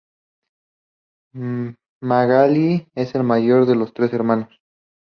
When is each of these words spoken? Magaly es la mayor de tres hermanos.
Magaly 2.01 2.87
es 2.95 3.13
la 3.13 3.21
mayor 3.21 3.67
de 3.67 3.91
tres 3.93 4.11
hermanos. 4.13 4.49